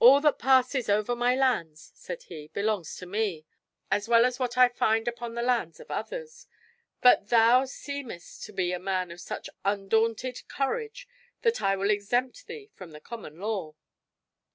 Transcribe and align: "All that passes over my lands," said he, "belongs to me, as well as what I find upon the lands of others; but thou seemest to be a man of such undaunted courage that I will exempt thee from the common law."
"All 0.00 0.20
that 0.20 0.38
passes 0.38 0.90
over 0.90 1.16
my 1.16 1.34
lands," 1.34 1.90
said 1.94 2.24
he, 2.24 2.48
"belongs 2.48 2.94
to 2.96 3.06
me, 3.06 3.46
as 3.90 4.06
well 4.06 4.26
as 4.26 4.38
what 4.38 4.58
I 4.58 4.68
find 4.68 5.08
upon 5.08 5.34
the 5.34 5.40
lands 5.40 5.80
of 5.80 5.90
others; 5.90 6.46
but 7.00 7.30
thou 7.30 7.64
seemest 7.64 8.42
to 8.42 8.52
be 8.52 8.74
a 8.74 8.78
man 8.78 9.10
of 9.10 9.18
such 9.18 9.48
undaunted 9.64 10.46
courage 10.48 11.08
that 11.40 11.62
I 11.62 11.74
will 11.74 11.88
exempt 11.88 12.46
thee 12.46 12.68
from 12.74 12.90
the 12.90 13.00
common 13.00 13.38
law." 13.40 13.74